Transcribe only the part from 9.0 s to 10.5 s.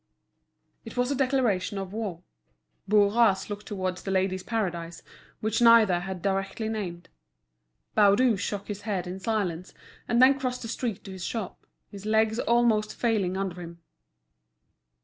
in silence, and then